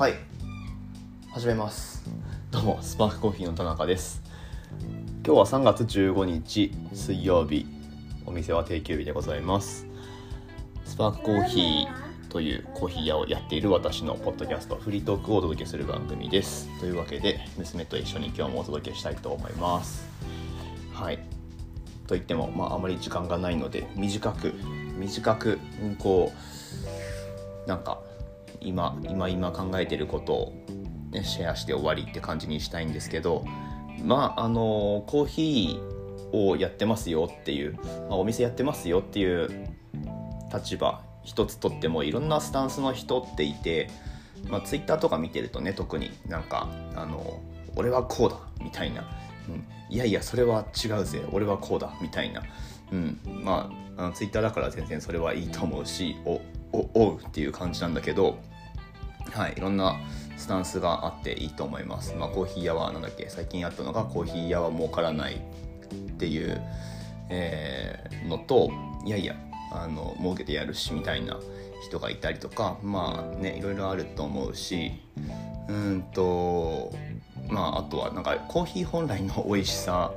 [0.00, 0.14] はい。
[1.30, 2.02] 始めます。
[2.50, 4.22] どうもスパークコーヒーの田中です。
[5.26, 7.66] 今日は3月15日水曜日。
[8.24, 9.86] お店は定休日でございます。
[10.86, 16.70] スパークコーヒーというコーヒー屋をやっている私のポッドキャストフリートークをお届けする番組です。
[16.80, 20.08] というわけで娘と一緒に今日もお届けしたいと思います。
[20.94, 21.18] はい。
[22.06, 24.54] と言っても、まあ、あまり時間がないので短く
[24.98, 25.58] 短く
[25.98, 26.32] こ
[27.66, 28.00] うなんか
[28.60, 30.52] 今今今考えてることを、
[31.10, 33.44] ね、シェアして終わりって感じにしたいんですけど
[34.04, 37.74] まああのコーヒーをやってますよっていう、
[38.08, 39.68] まあ、お店やってますよっていう
[40.52, 43.90] 立場一つとってもいろんなスタンスの人っていて、
[44.48, 47.40] まあ、ツイッターとか見てるとね特になんかあの
[47.76, 49.04] 俺はこうだみたいな、
[49.48, 52.42] うん、いやいやそれは違うぜ俺はこうだみたいな、
[52.92, 56.40] うん、まああのツイッターだから全然それはいいと思うしお
[56.72, 58.38] おおうっていう感じなんだけど
[59.30, 59.96] はいいろんな
[60.36, 62.14] スタンスがあっていいと思います。
[62.14, 63.28] まあ、コーヒー屋はなんだっけ？
[63.28, 65.38] 最近あったのがコーヒー屋は儲からないっ
[66.18, 66.60] ていう、
[67.28, 68.70] えー、のと
[69.04, 69.36] いやいや
[69.72, 71.38] あの儲けてやるしみたいな
[71.86, 74.92] 人がいたりとかまあねいろいろあると思うし
[75.68, 76.92] うんと
[77.48, 80.12] まああとはなんかコーヒー本来の美味しさ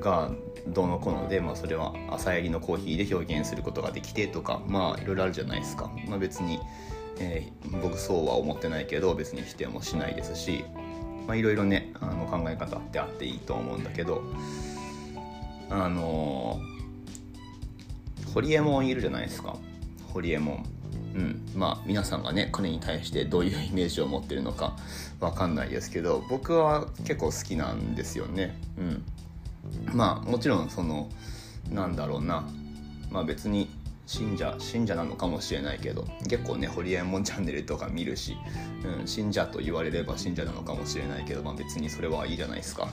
[0.00, 0.30] が
[0.68, 6.58] どのこので、まあ、それは朝やりのコーヒーで表現することができてとかまあいろいろあるじゃないですか、まあ、別に、
[7.18, 7.52] え、
[7.82, 10.64] 僕そうは思ってないけど別に否定もしないですし
[11.32, 14.22] いろいろねあの考え方ってあっていいと思うんだけど
[15.70, 16.60] あの
[18.34, 19.56] ホリエモンいるじゃないですか。
[20.12, 20.64] ホリエモン。
[21.14, 21.42] うん。
[21.54, 24.76] まあ皆さんがね彼に対してどういうイメージを持ってるのか
[25.20, 28.58] わかんないですけど僕は結構好きなんですよね。
[28.76, 29.04] うん。
[29.94, 31.08] まあもちろんその
[31.70, 32.44] なんだろうな。
[33.10, 33.70] まあ別に
[34.06, 38.36] 信者信者なのかもしれないけど結構ねホリエモンチャンネルとか見るし、
[39.00, 42.88] うん、信者と言われれば信者なのかもしれないけど、まあ、別にそれはいいじゃないですか。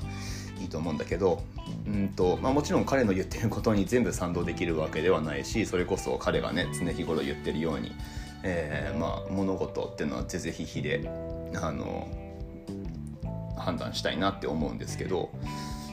[0.61, 1.41] いいと思うんだけど
[1.87, 7.91] うんと、まあ、もちろん彼の言ってることに全部賛同できるわけではないしそれこそ彼がね常日頃言ってるように、
[8.43, 12.07] えー、まあ物事っていうのは是々非々であの
[13.57, 15.31] 判断したいなって思うんですけど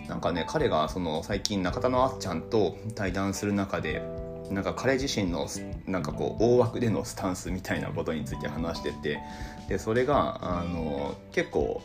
[0.06, 4.02] なんかね彼がその最近中田のあっちゃんと対談する中で
[4.50, 5.46] なんか彼自身の
[5.86, 9.20] なんかこう大枠でのスタンスみたいなことについて話してて
[9.68, 11.82] でそれがあの結構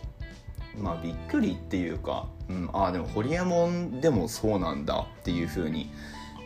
[0.78, 5.92] まあびっくりっていうか、うん、ああでもホリエモンでもそうなんだっていうふうに、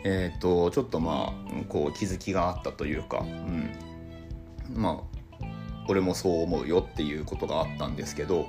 [0.04, 3.70] えーと、ちょっとまあこう気づきがあったというか、うん、
[4.74, 5.04] ま
[5.42, 5.46] あ
[5.88, 8.48] 俺もそう思うよっていうことがあったんですけど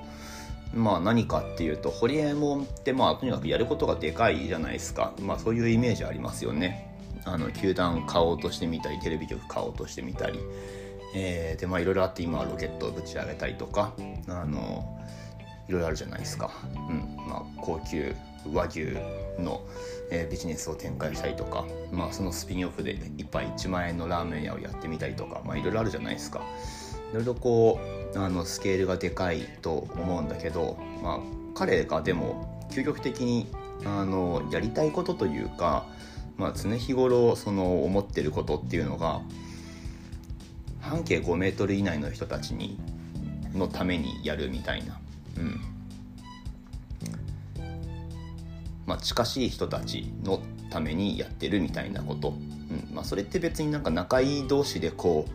[0.74, 6.87] まあ何かっていうとホリエモンってまあとにかくやることがでかいじゃないですかまあそういうイメージありますよね。
[7.32, 10.38] あの球団買おうとしてみたりテレビ局買おうとしてみたり、
[11.14, 13.92] えー、でまあいろいろあって今はロケットをぶち上げたりとか
[14.28, 14.98] あの
[15.68, 18.14] いろいろあるじゃないですか、うんまあ、高級
[18.52, 18.96] 和牛
[19.38, 19.60] の、
[20.10, 26.40] えー、ビジネスを展開したりとか、まあ、そのスピンオフで1杯1万円のラーメン屋をやってみたりとか、まあ、いろいろあるじゃないですか。
[27.12, 27.80] いろいろこ
[28.14, 31.18] うあのスケールがでかいと思うんだけど、まあ、
[31.54, 33.50] 彼がでも究極的に
[33.84, 35.86] あのやりたいことというか
[36.38, 39.20] まあ、常日頃その思ってることっていうのが
[40.80, 42.78] 半径5メートル以内の人たちに
[43.54, 44.98] のためにやるみたいな、
[45.36, 45.60] うん。
[48.86, 50.40] まあ、近しい人たちの
[50.70, 52.94] ためにやってるみたいなこと、うん。
[52.94, 55.26] まあ、それって別になんか仲いい同士でこ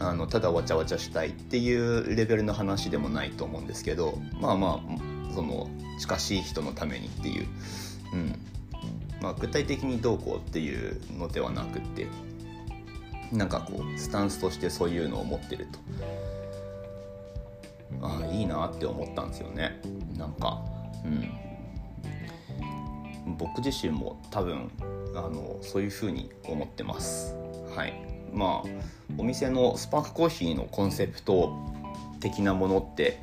[0.00, 4.18] うあのただわちゃわちゃしたいっていうレベルの話でもないと思うんですけど。
[4.40, 5.68] まあまあその
[6.00, 7.46] 近しい人のためにっていう、
[8.12, 8.38] うん、
[9.20, 12.06] まあ、具体的にどうこうっていうのではなくって
[13.32, 15.78] なんかこうスタンスとしてそういうのを持ってると。
[18.00, 19.80] ああいいなって思ったんですよね。
[20.16, 20.62] なんか
[21.04, 21.30] うん。
[23.36, 24.70] 僕自身も多分
[25.14, 27.34] あのそういうふうに思ってます。
[27.74, 27.94] はい。
[28.32, 28.68] まあ
[29.18, 31.52] お店のスパークコーヒーのコンセプト
[32.20, 33.20] 的なものって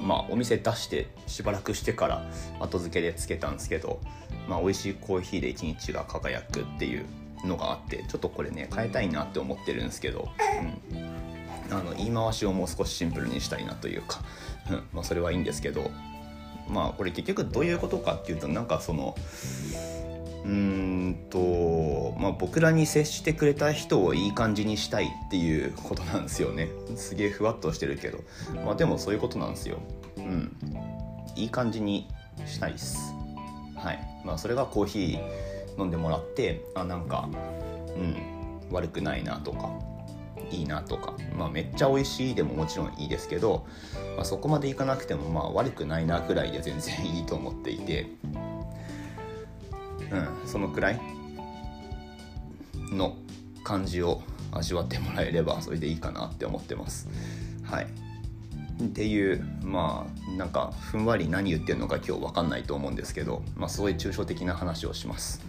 [0.00, 2.30] まあお店出してしばらくしてから
[2.60, 4.00] 後付けでつけたんですけど
[4.48, 7.04] まあ、美味しいコーヒーで一日が輝くっていう
[7.44, 10.28] のがあってちょっとこれね変えたいなって思ってるんですけど、
[10.90, 14.20] うん、あの言い回しをもう少しシンプルにしたいなというか、
[14.70, 14.82] うん。
[14.92, 15.90] まあ、それはいいんですけど
[16.68, 19.14] まあこれ結局どういうことかっていうとなんかその
[20.44, 26.68] うんと、まあ、僕らに接してくれた人をいい感じにしたいっていうことなんですよね。
[26.96, 28.18] すげえふわっとしてるけど。
[28.64, 29.78] まあでもそういうことなんですよ。
[30.16, 30.56] うん。
[31.36, 32.08] いい感じに
[32.46, 33.17] したいっす。
[33.78, 37.28] はいまあ、それがコーヒー飲んでもらってあなんか
[37.96, 38.16] うん
[38.70, 39.70] 悪くないなとか
[40.50, 43.66] いいなとか、まあ、めっちゃ美味しいでももちろんいいですけど、
[44.16, 48.06] まあ、そこまでいかなくてもまあ悪くないなくらいで全然いいと思っていて、
[50.10, 51.00] うん、そのくらい
[52.92, 53.16] の
[53.64, 54.22] 感じを
[54.52, 57.08] 味わってもらえればそれでいいかなって思ってます。
[57.64, 58.07] はい
[58.82, 65.40] っていうまあなんかふんわり何言ってるのか今日分かんないと思うんですけど、まあ、すごい抽象的な話をします。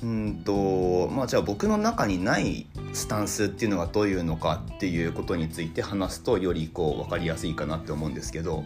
[0.00, 8.64] うんとまあじゃあ僕の中にないスタンスっていうのがどういうのかっていうことについて話すとよりこう分かりやすいかなって思うんですけど、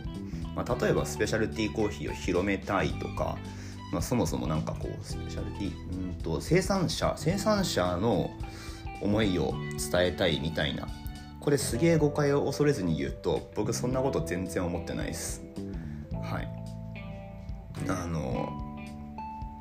[0.55, 3.39] まあ、例えばスペシャルティーコーヒーを広めたいとか、
[3.93, 8.31] まあ、そもそもなんかこうスペシャルティーうんと生産者生産者の
[9.01, 9.55] 思いを
[9.91, 10.87] 伝えたいみたいな
[11.43, 15.43] これすげえ誤解を恐れずに言うと僕そんなこと全然思ってないです。
[16.23, 16.49] はい。
[17.89, 18.49] あの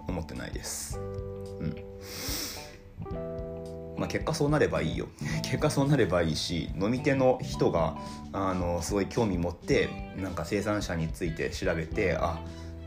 [0.07, 0.99] 思ってないです。
[0.99, 1.75] うん。
[3.97, 5.07] まあ、結果そうなればいいよ。
[5.41, 7.97] 結果そうなればいいし飲み手の人が
[8.31, 12.39] あのすごい興味持ってなんか生産者について調べてあ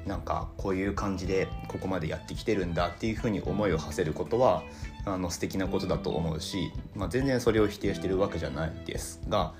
[0.06, 4.62] なんかこういう感じでここまでやってきてるんだっていうふうに思いを馳せることは
[5.06, 9.54] あの素敵なことだと思うし、まあ、全然それを否定してるわけじゃないですが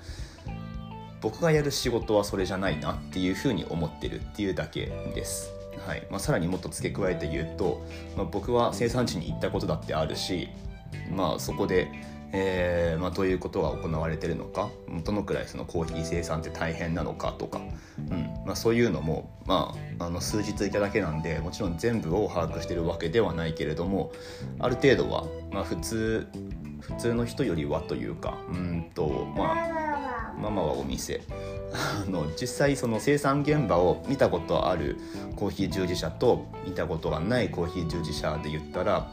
[1.21, 5.51] 僕がやる仕事はそれじゃないなっていうふうに思ってるっていうだけです。
[5.87, 10.49] はいまあ、さらにもっと付け加えて言うと、まあ、僕は生産地に行ったことだってあるし、
[11.11, 11.91] まあ、そこで
[12.31, 14.69] えーまあ、どういうことが行われてるのか
[15.03, 17.61] どのくらいそのコーヒー生産って大変なのかとか、
[18.09, 24.11] うんまあ、そういうのも、まあ、あの数日いただけなんでもちろん全部を把握してるわけではないけれども
[24.59, 26.27] ある程度は、まあ、普通
[26.81, 31.21] 普通の人よりはというかうんとまあママはお店。
[31.73, 34.97] あの実際その生産現場を見たことある
[35.35, 39.09] コーヒー従事者と見たことがないコーヒー従事者で言ったら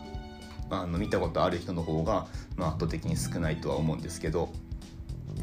[0.73, 2.27] あの見たことある人の方が、
[2.57, 4.51] まあ、圧倒的に少ないとは思うんですけど、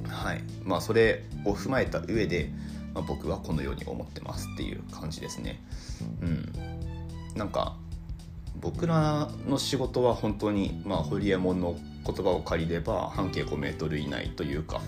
[0.07, 0.41] はい。
[0.63, 2.51] まあ、それを踏まえた上で、
[2.93, 5.61] まあ、僕はこのように思ってますっていう感じですね。
[6.21, 6.53] うん、
[7.35, 7.75] なんか
[8.59, 14.81] 僕らの仕事は本当に、まあ、ホリエモンの言葉を借りれば半径5メートル以内というか、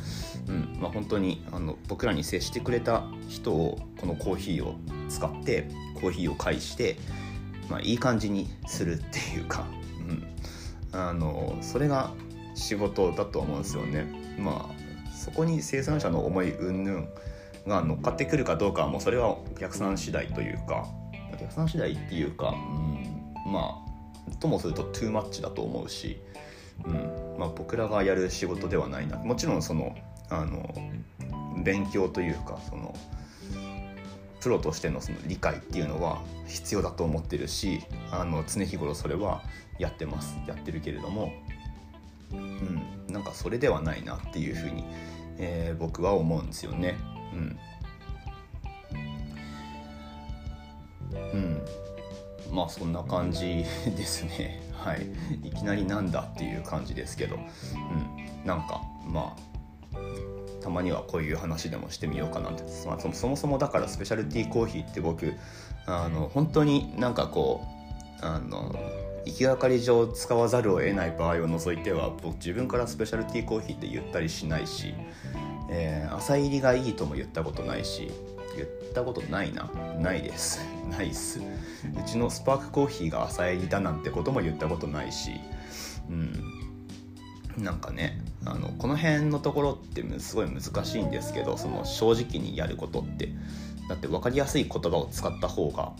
[0.47, 0.77] うん。
[0.79, 4.75] まあ、本当にあの僕らに接してくれた人をこのコーヒーを
[5.09, 6.97] 使ってコーヒーを介して、
[7.69, 9.65] まあ、いい感じにするっていうか、
[10.91, 12.11] あのそれが
[12.55, 14.05] 仕事だと思うんですよね。
[14.37, 14.81] まあ
[15.15, 17.07] そこに生産者の思い云々
[17.67, 20.87] が乗っかってくるかどうかはもうそれはお客さん次第というか
[21.33, 26.19] お客さん次第っていうか、うん、まあともするとトゥーマッチだと思うし、
[26.85, 29.95] うんまあ、僕らがやる仕事ではないなもちろんその
[30.29, 30.73] あの
[31.63, 32.95] 勉強というかその
[34.41, 39.43] プロとしてのその理解っていうのは必要だと思ってるしあの常日頃それは
[39.77, 41.31] やってますやってるけれども、
[42.31, 44.83] うん、なんかそれではないなっていうふうに、
[45.37, 46.97] えー、僕は思うんですよね。
[47.33, 47.59] うん。
[51.33, 51.61] うん、
[52.51, 54.61] まあそんな感じですね。
[54.73, 55.07] はい、
[55.43, 59.97] いきなりなんだっていう感じですけど、うん、なんかまあ
[60.61, 65.33] たまにはこういう話でもしてみようかなって、まあ、そもそもだからスペシャルティーコーヒーって僕
[65.85, 67.63] あの本当になんかこ
[68.21, 68.75] うあの
[69.25, 74.93] 行きがかり上使わざるを得ない場合を除いては僕自分からスペシャルティーコーヒーって言ったりしないし、
[75.69, 78.11] えー、朝入りがいいとも言ったことないし
[78.55, 79.69] 言ったことないな。
[79.99, 80.61] ないです。
[80.89, 81.39] ないっす。
[81.39, 81.43] う
[82.05, 85.39] ちのスパークコーヒーが朝入りだなんてことも言ったことないし
[86.09, 87.63] うん。
[87.63, 93.29] なんかねあのこの辺のところってすごい難しいんですけどその正直にやることって
[93.87, 95.93] だって分かりやすい言葉を使った方が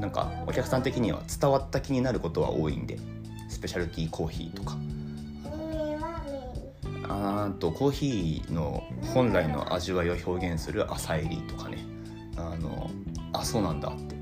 [0.00, 2.98] なんかお客さん的には伝わった気になることは多いんで
[3.48, 4.76] スペシャルティーコーヒーとか。
[7.10, 11.78] あとコーヒーの本来の味わいを表現する朝入りとかね。
[12.36, 12.90] あの
[13.32, 14.14] あそうなんだって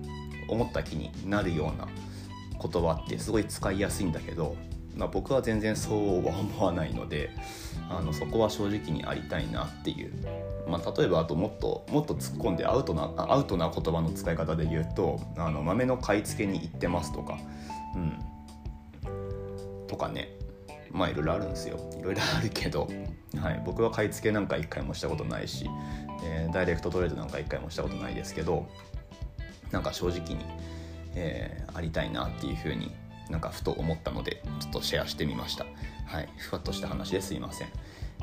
[0.48, 1.88] 思った気になるような
[2.60, 4.56] 言葉ってすごい使いやすいんだけど
[4.96, 7.30] まあ、僕は全然そうは思わないので
[7.90, 10.12] あのそこは正直にありたいなっていう、
[10.66, 17.38] まあ、例えばあともっともっと突っ込んでアウトなアウトな言葉の使い方で言うとあの豆の買い付けに行ってますとか、
[17.94, 20.36] うん、とかね。
[20.92, 21.78] まあいろいろあるんですよ。
[21.98, 22.88] いろいろあるけど、
[23.38, 25.68] はい、僕は買い付けなんか一回もしたことないし、
[26.24, 28.66] えー、ダイレクトトレードなんか一回もしたことないですけど
[29.70, 30.38] なんか正直に、
[31.14, 32.94] えー、ありたいなっていうふうに
[33.30, 35.66] なんかふと思ったのでちょっとシェアしてみました
[36.06, 37.68] はいふわっとした話ですいません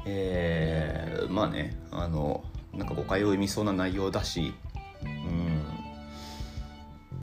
[0.05, 2.43] えー、まあねあの
[2.73, 4.53] なんか誤解を生みそうな内容だし
[5.03, 5.63] うん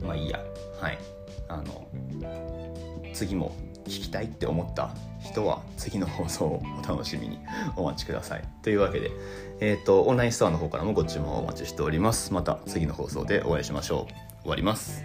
[0.07, 0.39] まあいいや
[0.79, 0.97] はい
[1.47, 1.87] あの
[3.13, 7.39] 次も聞きたいって思った人は次の放送をお楽しみに
[7.75, 8.43] お待ちください。
[8.63, 9.11] というわけで、
[9.59, 12.33] えっ、ー、と、オンラインストアの方からもご注文をお待ちしております。
[12.33, 14.41] また次の放送でお会いしましょう。
[14.41, 15.03] 終わります。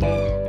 [0.00, 0.39] Thursday.